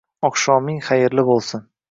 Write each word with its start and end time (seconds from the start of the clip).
Oqshoming 0.29 0.81
xayrli 0.89 1.27
bo'lsin! 1.31 1.67